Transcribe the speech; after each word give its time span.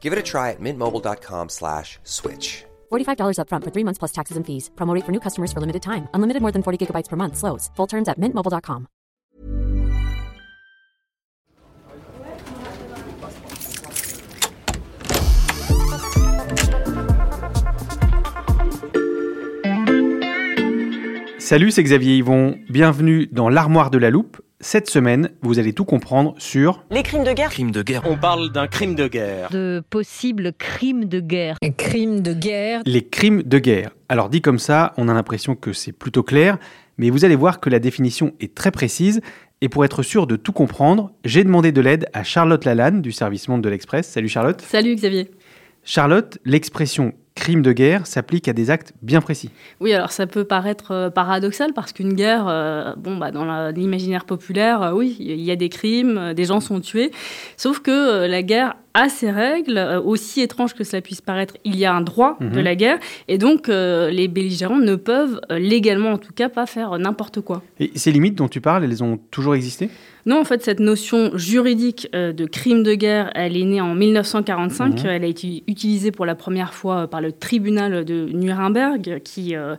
Give 0.00 0.14
it 0.14 0.18
a 0.18 0.22
try 0.22 0.50
at 0.50 0.60
mintmobile.com 0.60 1.50
slash 1.50 1.98
switch. 2.04 2.64
$45 2.90 3.36
upfront 3.36 3.64
for 3.64 3.70
three 3.70 3.84
months 3.84 3.98
plus 3.98 4.12
taxes 4.12 4.36
and 4.38 4.46
fees. 4.46 4.70
Promo 4.76 4.94
rate 4.94 5.04
for 5.04 5.12
new 5.12 5.20
customers 5.20 5.52
for 5.52 5.60
limited 5.60 5.82
time. 5.82 6.08
Unlimited 6.14 6.40
more 6.40 6.52
than 6.52 6.62
40 6.62 6.86
gigabytes 6.86 7.08
per 7.08 7.16
month. 7.16 7.36
Slows. 7.36 7.70
Full 7.76 7.86
terms 7.86 8.08
at 8.08 8.18
mintmobile.com. 8.18 8.86
Salut, 21.50 21.72
c'est 21.72 21.82
Xavier 21.82 22.16
Yvon. 22.18 22.54
Bienvenue 22.68 23.26
dans 23.26 23.48
l'armoire 23.48 23.90
de 23.90 23.98
la 23.98 24.10
loupe. 24.10 24.40
Cette 24.62 24.90
semaine, 24.90 25.30
vous 25.40 25.58
allez 25.58 25.72
tout 25.72 25.86
comprendre 25.86 26.34
sur 26.36 26.84
Les 26.90 27.02
crimes 27.02 27.24
de 27.24 27.32
guerre 27.32 27.48
Crime 27.48 27.70
de 27.70 27.82
guerre. 27.82 28.02
On 28.04 28.18
parle 28.18 28.52
d'un 28.52 28.66
crime 28.66 28.94
de 28.94 29.08
guerre. 29.08 29.48
de 29.50 29.82
possibles 29.88 30.52
crimes 30.52 31.06
de 31.06 31.18
guerre. 31.20 31.56
Crimes 31.78 32.20
de 32.20 32.34
guerre. 32.34 32.82
les 32.84 33.06
crimes 33.06 33.42
de 33.42 33.58
guerre. 33.58 33.92
Alors 34.10 34.28
dit 34.28 34.42
comme 34.42 34.58
ça, 34.58 34.92
on 34.98 35.08
a 35.08 35.14
l'impression 35.14 35.54
que 35.54 35.72
c'est 35.72 35.92
plutôt 35.92 36.22
clair, 36.22 36.58
mais 36.98 37.08
vous 37.08 37.24
allez 37.24 37.36
voir 37.36 37.60
que 37.60 37.70
la 37.70 37.78
définition 37.78 38.34
est 38.38 38.54
très 38.54 38.70
précise. 38.70 39.22
Et 39.62 39.70
pour 39.70 39.82
être 39.86 40.02
sûr 40.02 40.26
de 40.26 40.36
tout 40.36 40.52
comprendre, 40.52 41.10
j'ai 41.24 41.42
demandé 41.42 41.72
de 41.72 41.80
l'aide 41.80 42.06
à 42.12 42.22
Charlotte 42.22 42.66
Lalanne 42.66 43.00
du 43.00 43.12
service 43.12 43.48
Monde 43.48 43.62
de 43.62 43.68
l'Express. 43.70 44.06
Salut 44.08 44.28
Charlotte. 44.28 44.60
Salut 44.60 44.94
Xavier. 44.94 45.30
Charlotte, 45.84 46.36
l'expression 46.44 47.14
crime 47.40 47.62
de 47.62 47.72
guerre 47.72 48.06
s'applique 48.06 48.46
à 48.46 48.52
des 48.52 48.70
actes 48.70 48.92
bien 49.02 49.20
précis. 49.20 49.50
Oui, 49.80 49.92
alors 49.92 50.12
ça 50.12 50.26
peut 50.26 50.44
paraître 50.44 50.92
euh, 50.92 51.10
paradoxal 51.10 51.72
parce 51.72 51.92
qu'une 51.92 52.12
guerre, 52.12 52.46
euh, 52.48 52.94
bon, 52.96 53.16
bah, 53.16 53.32
dans 53.32 53.70
l'imaginaire 53.70 54.26
populaire, 54.26 54.82
euh, 54.82 54.92
oui, 54.92 55.16
il 55.18 55.40
y 55.40 55.50
a 55.50 55.56
des 55.56 55.70
crimes, 55.70 56.34
des 56.34 56.44
gens 56.44 56.60
sont 56.60 56.80
tués. 56.80 57.10
Sauf 57.56 57.80
que 57.80 58.26
la 58.26 58.42
guerre 58.42 58.76
a 58.94 59.08
ses 59.08 59.30
règles, 59.30 59.78
euh, 59.78 60.00
aussi 60.00 60.40
étrange 60.40 60.74
que 60.74 60.82
cela 60.84 61.00
puisse 61.00 61.20
paraître, 61.20 61.54
il 61.64 61.76
y 61.76 61.84
a 61.84 61.94
un 61.94 62.00
droit 62.00 62.36
Mhm. 62.40 62.52
de 62.52 62.60
la 62.60 62.74
guerre. 62.74 62.98
Et 63.28 63.38
donc, 63.38 63.68
euh, 63.68 64.10
les 64.10 64.26
belligérants 64.26 64.78
ne 64.78 64.96
peuvent, 64.96 65.40
euh, 65.52 65.58
légalement 65.58 66.10
en 66.10 66.18
tout 66.18 66.32
cas, 66.32 66.48
pas 66.48 66.66
faire 66.66 66.98
n'importe 66.98 67.40
quoi. 67.40 67.62
Et 67.78 67.92
ces 67.94 68.10
limites 68.10 68.34
dont 68.34 68.48
tu 68.48 68.60
parles, 68.60 68.82
elles 68.84 69.02
ont 69.04 69.18
toujours 69.30 69.54
existé? 69.54 69.90
Non, 70.26 70.38
en 70.40 70.44
fait, 70.44 70.62
cette 70.62 70.80
notion 70.80 71.30
juridique 71.38 72.08
euh, 72.14 72.32
de 72.32 72.44
crime 72.46 72.82
de 72.82 72.94
guerre, 72.94 73.30
elle 73.34 73.56
est 73.56 73.64
née 73.64 73.80
en 73.80 73.94
1945. 73.94 75.04
Mhm. 75.04 75.06
Elle 75.10 75.24
a 75.24 75.28
été 75.28 75.62
utilisée 75.66 76.10
pour 76.10 76.26
la 76.26 76.34
première 76.34 76.74
fois 76.74 77.06
par 77.08 77.20
le 77.20 77.32
tribunal 77.32 78.04
de 78.04 78.28
Nuremberg, 78.32 79.20
qui 79.24 79.54
a 79.54 79.76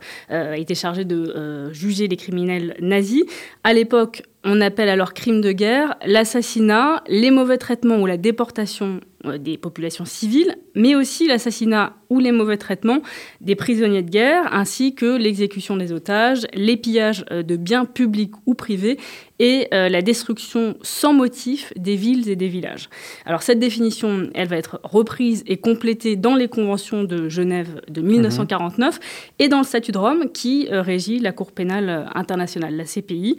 été 0.56 0.74
chargé 0.74 1.04
de 1.04 1.70
juger 1.72 2.08
les 2.08 2.16
criminels 2.16 2.74
nazis. 2.80 3.22
À 3.62 3.72
l'époque, 3.72 4.22
on 4.44 4.60
appelle 4.60 4.88
alors 4.88 5.14
crime 5.14 5.40
de 5.40 5.52
guerre 5.52 5.94
l'assassinat, 6.04 7.02
les 7.08 7.30
mauvais 7.30 7.58
traitements 7.58 8.00
ou 8.00 8.06
la 8.06 8.16
déportation 8.16 9.00
euh, 9.24 9.38
des 9.38 9.56
populations 9.56 10.04
civiles, 10.04 10.56
mais 10.74 10.96
aussi 10.96 11.28
l'assassinat 11.28 11.94
ou 12.10 12.18
les 12.18 12.32
mauvais 12.32 12.56
traitements 12.56 13.02
des 13.40 13.54
prisonniers 13.54 14.02
de 14.02 14.10
guerre, 14.10 14.52
ainsi 14.52 14.96
que 14.96 15.16
l'exécution 15.16 15.76
des 15.76 15.92
otages, 15.92 16.46
les 16.54 16.76
pillages 16.76 17.24
euh, 17.30 17.44
de 17.44 17.56
biens 17.56 17.84
publics 17.84 18.32
ou 18.46 18.54
privés 18.54 18.98
et 19.38 19.68
euh, 19.72 19.88
la 19.88 20.02
destruction 20.02 20.76
sans 20.82 21.12
motif 21.12 21.72
des 21.76 21.94
villes 21.94 22.28
et 22.28 22.34
des 22.34 22.48
villages. 22.48 22.90
Alors 23.24 23.42
cette 23.42 23.60
définition, 23.60 24.28
elle 24.34 24.48
va 24.48 24.56
être 24.56 24.80
reprise 24.82 25.44
et 25.46 25.58
complétée 25.58 26.16
dans 26.16 26.34
les 26.34 26.48
conventions 26.48 27.04
de 27.04 27.28
Genève 27.28 27.80
de 27.88 28.00
1949 28.00 28.98
et 29.38 29.46
dans 29.46 29.58
le 29.58 29.64
statut 29.64 29.92
de 29.92 29.98
Rome 29.98 30.32
qui 30.32 30.66
régit 30.68 31.20
la 31.20 31.30
Cour 31.30 31.52
pénale 31.52 32.10
internationale, 32.14 32.76
la 32.76 32.84
CPI. 32.84 33.36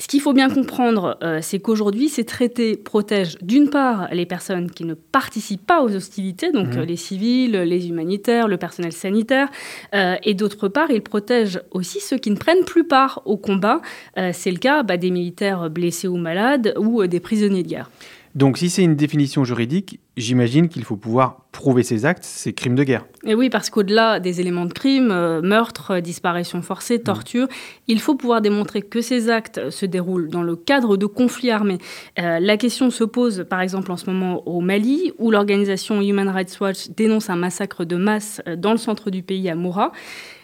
Ce 0.00 0.06
qu'il 0.06 0.20
faut 0.20 0.32
bien 0.32 0.48
comprendre, 0.48 1.18
euh, 1.24 1.40
c'est 1.42 1.58
qu'aujourd'hui, 1.58 2.08
ces 2.08 2.24
traités 2.24 2.76
protègent 2.76 3.36
d'une 3.42 3.68
part 3.68 4.06
les 4.12 4.26
personnes 4.26 4.70
qui 4.70 4.84
ne 4.84 4.94
participent 4.94 5.66
pas 5.66 5.82
aux 5.82 5.92
hostilités, 5.92 6.52
donc 6.52 6.68
Mhm. 6.68 6.78
euh, 6.78 6.84
les 6.84 6.94
civils, 6.94 7.50
les 7.50 7.88
humanitaires, 7.88 8.46
le 8.46 8.58
personnel 8.58 8.92
sanitaire, 8.92 9.48
euh, 9.96 10.14
et 10.22 10.34
d'autre 10.34 10.68
part, 10.68 10.92
ils 10.92 11.02
protègent 11.02 11.60
aussi 11.72 11.98
ceux 11.98 12.16
qui 12.16 12.30
ne 12.30 12.36
prennent 12.36 12.64
plus 12.64 12.84
part 12.84 13.22
au 13.24 13.36
combat. 13.36 13.80
Euh, 14.18 14.30
c'est 14.32 14.52
le 14.52 14.58
cas 14.58 14.84
bah, 14.84 14.96
des 14.98 15.10
militaires 15.10 15.68
blessés 15.68 16.06
ou 16.06 16.16
malades 16.16 16.74
ou 16.78 17.02
euh, 17.02 17.08
des 17.08 17.18
prisonniers 17.18 17.64
de 17.64 17.68
guerre. 17.68 17.90
Donc 18.38 18.56
si 18.56 18.70
c'est 18.70 18.84
une 18.84 18.94
définition 18.94 19.42
juridique, 19.42 19.98
j'imagine 20.16 20.68
qu'il 20.68 20.84
faut 20.84 20.94
pouvoir 20.94 21.48
prouver 21.50 21.82
ces 21.82 22.06
actes, 22.06 22.22
ces 22.22 22.52
crimes 22.52 22.76
de 22.76 22.84
guerre. 22.84 23.04
Et 23.26 23.34
oui, 23.34 23.50
parce 23.50 23.68
qu'au-delà 23.68 24.20
des 24.20 24.40
éléments 24.40 24.64
de 24.64 24.72
crime, 24.72 25.10
euh, 25.10 25.42
meurtre, 25.42 25.94
euh, 25.94 26.00
disparition 26.00 26.62
forcée, 26.62 27.02
torture, 27.02 27.48
il 27.88 27.98
faut 27.98 28.14
pouvoir 28.14 28.40
démontrer 28.40 28.82
que 28.82 29.00
ces 29.00 29.28
actes 29.28 29.70
se 29.70 29.86
déroulent 29.86 30.28
dans 30.28 30.44
le 30.44 30.54
cadre 30.54 30.96
de 30.96 31.06
conflits 31.06 31.50
armés. 31.50 31.78
Euh, 32.20 32.38
la 32.38 32.56
question 32.56 32.90
se 32.90 33.02
pose, 33.02 33.44
par 33.50 33.60
exemple, 33.60 33.90
en 33.90 33.96
ce 33.96 34.08
moment 34.08 34.46
au 34.46 34.60
Mali, 34.60 35.10
où 35.18 35.32
l'organisation 35.32 36.00
Human 36.00 36.28
Rights 36.28 36.60
Watch 36.60 36.90
dénonce 36.90 37.30
un 37.30 37.36
massacre 37.36 37.84
de 37.84 37.96
masse 37.96 38.40
dans 38.56 38.70
le 38.70 38.78
centre 38.78 39.10
du 39.10 39.24
pays, 39.24 39.50
à 39.50 39.56
Moura. 39.56 39.90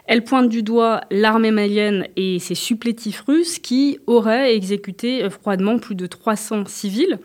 Elle 0.07 0.23
pointe 0.23 0.51
du 0.51 0.63
doigt 0.63 1.01
l'armée 1.11 1.51
malienne 1.51 2.07
et 2.17 2.39
ses 2.39 2.55
supplétifs 2.55 3.25
russes 3.27 3.59
qui 3.59 3.99
auraient 4.07 4.55
exécuté 4.55 5.25
euh, 5.25 5.31
froidement 5.31 5.79
plus 5.79 5.95
de 5.95 6.07
300 6.07 6.65
civils. 6.67 7.19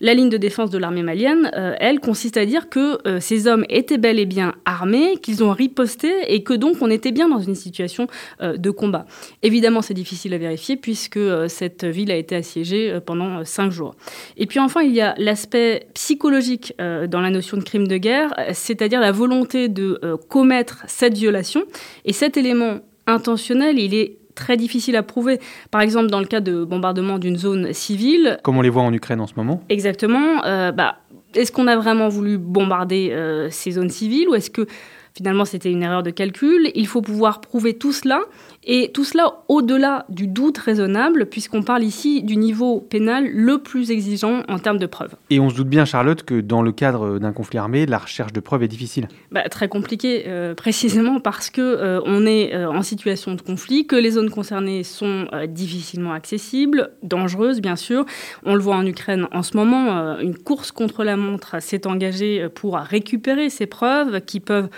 La 0.00 0.12
ligne 0.12 0.28
de 0.28 0.36
défense 0.36 0.68
de 0.68 0.76
l'armée 0.76 1.02
malienne, 1.02 1.50
euh, 1.56 1.74
elle, 1.80 1.98
consiste 1.98 2.36
à 2.36 2.44
dire 2.44 2.68
que 2.68 2.98
euh, 3.08 3.20
ces 3.20 3.46
hommes 3.46 3.64
étaient 3.70 3.96
bel 3.96 4.18
et 4.18 4.26
bien 4.26 4.52
armés, 4.66 5.16
qu'ils 5.22 5.42
ont 5.42 5.52
riposté 5.52 6.12
et 6.28 6.42
que 6.42 6.52
donc 6.52 6.76
on 6.82 6.90
était 6.90 7.10
bien 7.10 7.28
dans 7.28 7.40
une 7.40 7.54
situation 7.54 8.06
de 8.42 8.70
combat. 8.70 9.06
Évidemment, 9.42 9.80
c'est 9.80 9.94
difficile 9.94 10.34
à 10.34 10.38
vérifier 10.38 10.76
puisque 10.76 11.18
cette 11.48 11.84
ville 11.84 12.10
a 12.10 12.16
été 12.16 12.36
assiégée 12.36 12.98
pendant 13.04 13.44
cinq 13.44 13.70
jours. 13.70 13.94
Et 14.36 14.46
puis 14.46 14.60
enfin, 14.60 14.82
il 14.82 14.92
y 14.92 15.00
a 15.00 15.14
l'aspect 15.18 15.88
psychologique 15.94 16.74
dans 16.78 17.20
la 17.20 17.30
notion 17.30 17.56
de 17.56 17.62
crime 17.62 17.88
de 17.88 17.96
guerre, 17.96 18.34
c'est-à-dire 18.52 19.00
la 19.00 19.12
volonté 19.12 19.68
de 19.68 19.98
commettre 20.28 20.84
cette 20.86 21.14
violation. 21.14 21.64
Et 22.04 22.12
cet 22.26 22.36
élément 22.36 22.80
intentionnel, 23.06 23.78
il 23.78 23.94
est 23.94 24.18
très 24.34 24.56
difficile 24.56 24.96
à 24.96 25.04
prouver. 25.04 25.38
Par 25.70 25.80
exemple, 25.80 26.08
dans 26.08 26.18
le 26.18 26.26
cas 26.26 26.40
de 26.40 26.64
bombardement 26.64 27.20
d'une 27.20 27.36
zone 27.36 27.72
civile, 27.72 28.38
Comme 28.42 28.58
on 28.58 28.62
les 28.62 28.68
voit 28.68 28.82
en 28.82 28.92
Ukraine 28.92 29.20
en 29.20 29.28
ce 29.28 29.34
moment. 29.36 29.62
Exactement. 29.68 30.44
Euh, 30.44 30.72
bah, 30.72 30.96
est-ce 31.36 31.52
qu'on 31.52 31.68
a 31.68 31.76
vraiment 31.76 32.08
voulu 32.08 32.36
bombarder 32.36 33.10
euh, 33.12 33.48
ces 33.50 33.72
zones 33.72 33.90
civiles 33.90 34.28
ou 34.28 34.34
est-ce 34.34 34.50
que 34.50 34.66
finalement 35.14 35.44
c'était 35.44 35.70
une 35.70 35.84
erreur 35.84 36.02
de 36.02 36.10
calcul? 36.10 36.72
Il 36.74 36.88
faut 36.88 37.00
pouvoir 37.00 37.40
prouver 37.40 37.74
tout 37.74 37.92
cela 37.92 38.20
et 38.66 38.90
tout 38.92 39.04
cela 39.04 39.44
au-delà 39.48 40.04
du 40.08 40.26
doute 40.26 40.58
raisonnable 40.58 41.26
puisqu'on 41.26 41.62
parle 41.62 41.84
ici 41.84 42.22
du 42.22 42.36
niveau 42.36 42.80
pénal 42.80 43.28
le 43.32 43.58
plus 43.58 43.90
exigeant 43.90 44.42
en 44.48 44.58
termes 44.58 44.78
de 44.78 44.86
preuves. 44.86 45.14
Et 45.30 45.40
on 45.40 45.48
se 45.48 45.56
doute 45.56 45.68
bien, 45.68 45.84
Charlotte, 45.84 46.22
que 46.24 46.40
dans 46.40 46.62
le 46.62 46.72
cadre 46.72 47.18
d'un 47.18 47.32
conflit 47.32 47.58
armé, 47.58 47.86
la 47.86 47.98
recherche 47.98 48.32
de 48.32 48.40
preuves 48.40 48.64
est 48.64 48.68
difficile. 48.68 49.08
Bah, 49.30 49.48
très 49.48 49.68
compliqué, 49.68 50.24
euh, 50.26 50.54
précisément 50.54 51.20
parce 51.20 51.50
que 51.50 51.60
euh, 51.60 52.00
on 52.04 52.26
est 52.26 52.54
euh, 52.54 52.68
en 52.68 52.82
situation 52.82 53.34
de 53.34 53.40
conflit, 53.40 53.86
que 53.86 53.96
les 53.96 54.12
zones 54.12 54.30
concernées 54.30 54.82
sont 54.82 55.26
difficilement 55.48 56.12
accessibles, 56.12 56.90
dangereuses 57.02 57.60
bien 57.60 57.76
sûr. 57.76 58.04
On 58.44 58.54
le 58.54 58.60
voit 58.60 58.76
en 58.76 58.86
Ukraine 58.86 59.26
en 59.32 59.42
ce 59.42 59.56
moment, 59.56 60.18
une 60.18 60.36
course 60.36 60.72
contre 60.72 61.04
la 61.04 61.16
montre 61.16 61.60
s'est 61.62 61.86
engagée 61.86 62.48
pour 62.54 62.76
récupérer 62.76 63.50
ces 63.50 63.66
preuves 63.66 64.20
qui 64.22 64.40
peuvent 64.40 64.68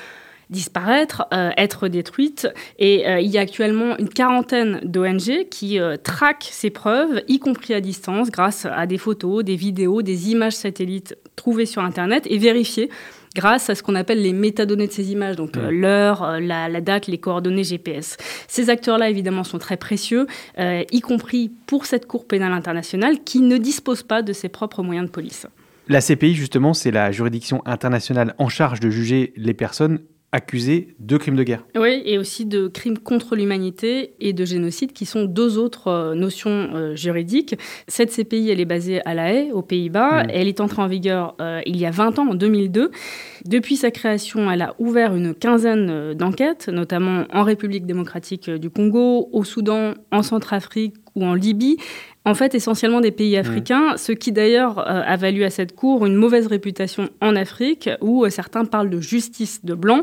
disparaître, 0.51 1.27
euh, 1.33 1.51
être 1.57 1.89
détruites. 1.89 2.49
Et 2.79 3.07
euh, 3.07 3.21
il 3.21 3.31
y 3.31 3.39
a 3.39 3.41
actuellement 3.41 3.97
une 3.99 4.09
quarantaine 4.09 4.81
d'ONG 4.85 5.49
qui 5.51 5.79
euh, 5.79 5.97
traquent 5.97 6.49
ces 6.51 6.71
preuves, 6.71 7.23
y 7.29 7.39
compris 7.39 7.75
à 7.75 7.81
distance, 7.81 8.31
grâce 8.31 8.67
à 8.67 8.87
des 8.87 8.99
photos, 8.99 9.45
des 9.45 9.57
vidéos, 9.57 10.03
des 10.03 10.31
images 10.31 10.55
satellites 10.55 11.17
trouvées 11.37 11.67
sur 11.67 11.83
Internet 11.83 12.27
et 12.29 12.39
vérifiées 12.39 12.91
grâce 13.37 13.71
à 13.71 13.75
ce 13.75 13.83
qu'on 13.83 13.95
appelle 13.95 14.23
les 14.23 14.33
métadonnées 14.33 14.89
de 14.89 14.93
ces 14.93 15.13
images, 15.13 15.37
donc 15.37 15.55
l'heure, 15.55 16.41
la, 16.41 16.81
date, 16.81 17.07
les 17.07 17.19
coordonnées 17.19 17.63
GPS. 17.63 18.17
Ces 18.49 18.69
acteurs-là, 18.69 19.11
évidemment, 19.11 19.45
sont 19.45 19.59
très 19.59 19.77
précieux, 19.77 20.27
y 20.59 21.01
compris 21.01 21.53
pour 21.67 21.87
cette 21.87 22.07
Cour 22.07 22.27
pénale 22.27 22.53
internationale 22.53 23.23
qui 23.23 23.41
ne 23.41 23.59
dispose 23.59 24.03
pas 24.03 24.23
de 24.23 24.33
ses 24.33 24.49
propres 24.49 24.83
moyens 24.83 25.07
de 25.07 25.13
police. 25.13 25.47
La 25.89 26.01
CPI, 26.01 26.35
justement, 26.35 26.75
c'est 26.75 26.91
la 26.91 27.13
juridiction 27.13 27.63
internationale 27.65 28.35
en 28.39 28.49
charge 28.49 28.81
de 28.81 28.91
juger 28.91 29.33
les 29.37 29.55
personnes 29.55 30.01
accusés 30.33 30.95
de 30.99 31.17
crimes 31.17 31.37
de 31.37 31.43
guerre. 31.43 31.65
Oui, 31.75 32.03
et 32.05 32.19
aussi 32.19 32.45
de 32.45 32.69
crimes 32.69 32.99
contre 32.99 33.35
l'humanité 33.35 34.13
et 34.21 34.35
de 34.35 34.45
génocide, 34.45 34.93
qui 34.93 35.07
sont 35.07 35.25
deux 35.25 35.57
autres 35.57 35.89
euh, 35.89 36.15
notions 36.15 36.71
euh, 36.75 36.95
juridiques. 36.95 37.57
Cette 37.87 38.11
CPI, 38.11 38.51
elle 38.51 38.61
est 38.61 38.67
basée 38.67 39.01
à 39.07 39.15
La 39.15 39.33
Haye, 39.33 39.53
aux 39.53 39.63
Pays-Bas. 39.63 40.25
Mm. 40.25 40.31
Elle 40.31 40.49
est 40.49 40.61
entrée 40.61 40.83
en 40.83 40.87
vigueur 40.87 41.35
euh, 41.41 41.61
il 41.65 41.79
y 41.79 41.87
a 41.87 41.91
20 41.91 42.19
ans, 42.19 42.29
en 42.29 42.35
2002. 42.35 42.91
Depuis 43.47 43.77
sa 43.77 43.91
création, 43.91 44.51
elle 44.51 44.63
a 44.63 44.75
ouvert 44.79 45.15
une 45.15 45.35
quinzaine 45.35 46.13
d'enquêtes, 46.13 46.69
notamment 46.69 47.25
en 47.33 47.43
République 47.43 47.87
démocratique 47.87 48.51
du 48.51 48.69
Congo, 48.69 49.29
au 49.33 49.45
Soudan, 49.45 49.95
en 50.13 50.23
Centrafrique 50.23 50.97
ou 51.15 51.25
en 51.25 51.35
Libye 51.35 51.79
en 52.29 52.35
fait 52.35 52.55
essentiellement 52.55 53.01
des 53.01 53.11
pays 53.11 53.37
africains, 53.37 53.97
ce 53.97 54.13
qui 54.13 54.33
d'ailleurs 54.33 54.79
a 54.87 55.17
valu 55.17 55.45
à 55.45 55.51
cette 55.51 55.75
cour 55.75 56.05
une 56.05 56.15
mauvaise 56.15 56.47
réputation 56.47 57.09
en 57.21 57.35
Afrique, 57.37 57.89
où 58.03 58.29
certains 58.29 58.67
parlent 58.67 58.91
de 58.91 59.01
justice 59.01 59.65
de 59.65 59.75
blanc. 59.75 60.03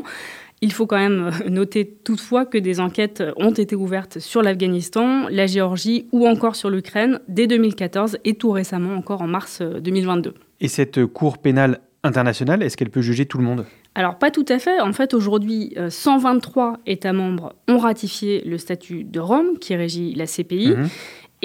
Il 0.60 0.72
faut 0.72 0.86
quand 0.86 0.98
même 0.98 1.30
noter 1.48 1.86
toutefois 1.86 2.46
que 2.46 2.58
des 2.58 2.80
enquêtes 2.80 3.22
ont 3.36 3.52
été 3.52 3.76
ouvertes 3.76 4.18
sur 4.18 4.42
l'Afghanistan, 4.42 5.28
la 5.30 5.46
Géorgie 5.46 6.08
ou 6.12 6.26
encore 6.26 6.56
sur 6.56 6.70
l'Ukraine 6.70 7.20
dès 7.28 7.46
2014 7.46 8.18
et 8.24 8.34
tout 8.34 8.50
récemment 8.50 8.94
encore 8.94 9.22
en 9.22 9.28
mars 9.28 9.62
2022. 9.62 10.34
Et 10.60 10.68
cette 10.68 11.04
Cour 11.06 11.38
pénale 11.38 11.80
internationale, 12.02 12.62
est-ce 12.62 12.76
qu'elle 12.76 12.90
peut 12.90 13.02
juger 13.02 13.26
tout 13.26 13.38
le 13.38 13.44
monde? 13.44 13.66
Alors 13.94 14.18
pas 14.18 14.30
tout 14.30 14.44
à 14.48 14.58
fait. 14.58 14.80
En 14.80 14.92
fait, 14.92 15.14
aujourd'hui, 15.14 15.74
123 15.88 16.80
États 16.86 17.12
membres 17.12 17.54
ont 17.68 17.78
ratifié 17.78 18.42
le 18.44 18.58
statut 18.58 19.04
de 19.04 19.20
Rome 19.20 19.58
qui 19.60 19.76
régit 19.76 20.14
la 20.14 20.26
CPI. 20.26 20.68
Mhm. 20.68 20.88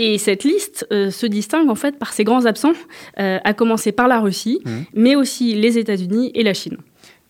Et 0.03 0.17
cette 0.17 0.43
liste 0.43 0.87
euh, 0.91 1.11
se 1.11 1.27
distingue 1.27 1.69
en 1.69 1.75
fait 1.75 1.99
par 1.99 2.11
ses 2.11 2.23
grands 2.23 2.47
absents, 2.47 2.73
euh, 3.19 3.37
à 3.43 3.53
commencer 3.53 3.91
par 3.91 4.07
la 4.07 4.19
Russie, 4.19 4.59
mmh. 4.65 4.69
mais 4.95 5.15
aussi 5.15 5.53
les 5.53 5.77
États-Unis 5.77 6.31
et 6.33 6.41
la 6.41 6.55
Chine. 6.55 6.77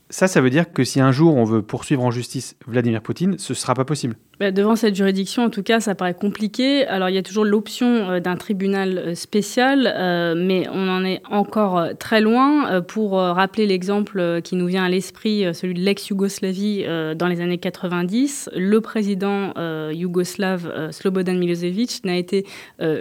Ça, 0.10 0.30
ça 0.30 0.40
veut 0.40 0.50
dire 0.50 0.72
que 0.72 0.86
si 0.86 1.02
un 1.02 1.12
jour 1.12 1.36
on 1.36 1.44
veut 1.44 1.62
poursuivre 1.62 2.02
en 2.02 2.12
justice 2.12 2.56
Vladimir 2.66 3.02
Poutine, 3.02 3.38
ce 3.38 3.52
ne 3.52 3.58
sera 3.58 3.74
pas 3.74 3.84
possible. 3.84 4.16
Bah, 4.42 4.50
devant 4.50 4.76
cette 4.76 4.96
juridiction, 4.96 5.44
en 5.44 5.52
tout 5.52 5.62
cas, 5.62 5.80
ça 5.82 5.94
paraît 5.94 6.16
compliqué. 6.16 6.88
Alors, 6.88 7.10
il 7.10 7.14
y 7.14 7.18
a 7.20 7.22
toujours 7.22 7.46
l'option 7.46 8.10
euh, 8.10 8.20
d'un 8.20 8.38
tribunal 8.38 8.98
euh, 8.98 9.14
spécial, 9.14 9.94
euh, 9.96 10.34
mais 10.36 10.68
on 10.74 10.90
en 10.90 11.06
est 11.06 11.22
encore 11.30 11.90
très 12.00 12.22
loin. 12.22 12.82
Pour 12.82 13.12
rappeler 13.20 13.68
l'exemple 13.68 14.42
qui 14.44 14.56
nous 14.56 14.66
vient 14.66 14.84
à 14.84 14.90
l'esprit, 14.90 15.46
celui 15.54 15.76
de 15.76 15.82
l'ex-Yougoslavie 15.82 16.86
dans 17.16 17.28
les 17.28 17.42
années 17.42 17.58
90, 17.60 18.50
le 18.56 18.82
président 18.82 19.54
yougoslave 19.92 20.92
Slobodan 20.92 21.36
Milosevic 21.36 22.04
n'a 22.04 22.18
été 22.18 22.46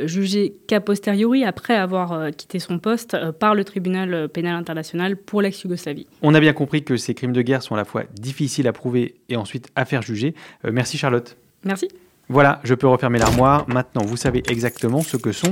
jugé 0.05 0.55
qu'a 0.67 0.81
posteriori, 0.81 1.45
après 1.45 1.75
avoir 1.75 2.31
quitté 2.37 2.59
son 2.59 2.79
poste, 2.79 3.17
par 3.39 3.55
le 3.55 3.65
tribunal 3.65 4.29
pénal 4.29 4.55
international 4.55 5.17
pour 5.17 5.43
l'ex-Yougoslavie. 5.43 6.07
On 6.23 6.35
a 6.35 6.41
bien 6.41 6.53
compris 6.53 6.83
que 6.83 6.97
ces 6.97 7.15
crimes 7.15 7.33
de 7.33 7.43
guerre 7.43 7.63
sont 7.63 7.75
à 7.75 7.79
la 7.79 7.85
fois 7.85 8.05
difficiles 8.15 8.69
à 8.69 8.73
prouver 8.73 9.15
et 9.29 9.37
ensuite 9.37 9.69
à 9.77 9.85
faire 9.85 10.03
juger. 10.03 10.35
merci 10.65 10.99
Charlotte. 10.99 11.30
Merci. 11.65 11.89
Voilà, 12.29 12.61
je 12.63 12.75
peux 12.75 12.87
refermer 12.87 13.19
l'armoire. 13.19 13.69
Maintenant, 13.69 14.05
vous 14.05 14.17
savez 14.17 14.43
exactement 14.49 15.01
ce 15.03 15.17
que 15.17 15.33
sont 15.33 15.51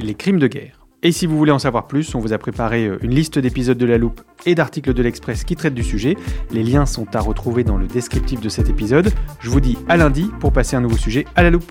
les 0.00 0.14
crimes 0.14 0.38
de 0.38 0.46
guerre. 0.46 0.78
Et 1.02 1.12
si 1.12 1.26
vous 1.26 1.38
voulez 1.38 1.52
en 1.52 1.60
savoir 1.60 1.86
plus, 1.86 2.14
on 2.16 2.18
vous 2.18 2.32
a 2.32 2.38
préparé 2.38 2.86
euh, 2.86 2.98
une 3.02 3.14
liste 3.14 3.38
d'épisodes 3.38 3.78
de 3.78 3.86
La 3.86 3.98
Loupe 3.98 4.20
et 4.46 4.56
d'articles 4.56 4.92
de 4.92 5.02
l'Express 5.02 5.44
qui 5.44 5.54
traitent 5.54 5.74
du 5.74 5.84
sujet. 5.84 6.16
Les 6.50 6.64
liens 6.64 6.86
sont 6.86 7.14
à 7.14 7.20
retrouver 7.20 7.62
dans 7.62 7.76
le 7.76 7.86
descriptif 7.86 8.40
de 8.40 8.48
cet 8.48 8.68
épisode. 8.68 9.12
Je 9.40 9.48
vous 9.48 9.60
dis 9.60 9.78
à 9.88 9.96
lundi 9.96 10.28
pour 10.40 10.52
passer 10.52 10.74
un 10.74 10.80
nouveau 10.80 10.96
sujet 10.96 11.24
à 11.36 11.44
la 11.44 11.50
loupe. 11.50 11.70